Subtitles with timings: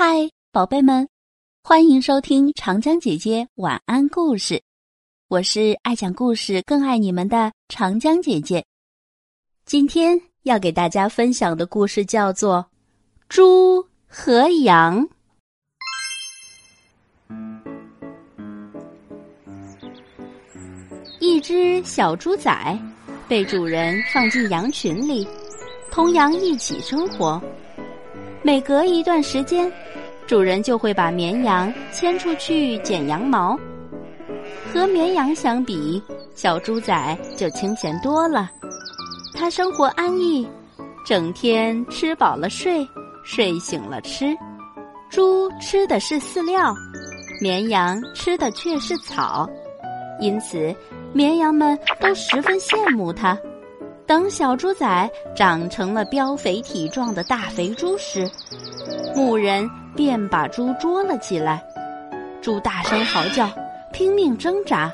[0.00, 1.08] 嗨，宝贝们，
[1.60, 4.62] 欢迎收听长江姐姐晚安故事。
[5.26, 8.64] 我是爱讲故事、更爱你们的长江姐姐。
[9.64, 12.64] 今天要给大家分享的故事叫做
[13.28, 15.04] 《猪和羊》。
[21.18, 22.78] 一只小猪仔
[23.26, 25.26] 被主人放进羊群里，
[25.90, 27.42] 同羊一起生活。
[28.40, 29.70] 每隔一段时间，
[30.28, 33.58] 主人就会把绵羊牵出去剪羊毛。
[34.70, 36.02] 和绵羊相比，
[36.34, 38.50] 小猪仔就清闲多了。
[39.34, 40.46] 它生活安逸，
[41.02, 42.86] 整天吃饱了睡，
[43.24, 44.36] 睡醒了吃。
[45.08, 46.74] 猪吃的是饲料，
[47.40, 49.48] 绵羊吃的却是草，
[50.20, 50.74] 因此
[51.14, 53.36] 绵羊们都十分羡慕它。
[54.06, 58.30] 等小猪仔长成了膘肥体壮的大肥猪时，
[59.14, 61.60] 牧人便把猪捉了起来。
[62.40, 63.50] 猪大声嚎叫，
[63.92, 64.88] 拼命挣扎。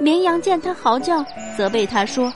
[0.00, 1.22] 绵羊见它嚎叫，
[1.54, 2.32] 责备它说：“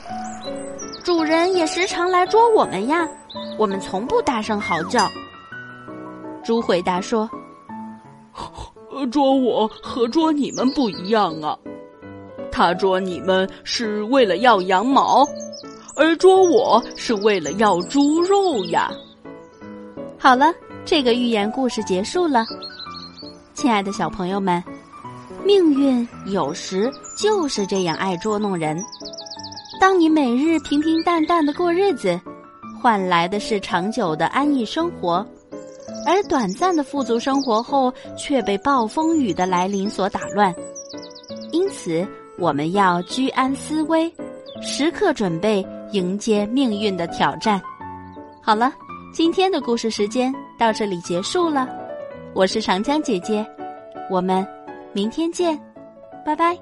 [1.03, 3.09] 主人也时常来捉我们呀，
[3.57, 5.09] 我们从不大声嚎叫。”
[6.45, 7.27] 猪回答说
[9.11, 11.57] ：“捉我和捉你们不一样啊，
[12.51, 15.27] 他捉你们是为了要羊毛。”
[15.97, 18.89] 而捉我是为了要猪肉呀！
[20.17, 20.53] 好了，
[20.85, 22.45] 这个寓言故事结束了。
[23.53, 24.63] 亲爱的小朋友们，
[25.45, 28.83] 命运有时就是这样爱捉弄人。
[29.79, 32.19] 当你每日平平淡淡的过日子，
[32.81, 35.25] 换来的是长久的安逸生活；
[36.05, 40.53] 而短暂的富足生活后，却被暴风雨的来临所打乱。
[41.51, 42.05] 因此，
[42.37, 44.11] 我们要居安思危，
[44.61, 45.65] 时刻准备。
[45.93, 47.61] 迎接命运的挑战。
[48.41, 48.71] 好了，
[49.13, 51.67] 今天的故事时间到这里结束了。
[52.35, 53.43] 我是长江姐姐，
[54.11, 54.47] 我们
[54.93, 55.59] 明天见，
[56.23, 56.55] 拜拜。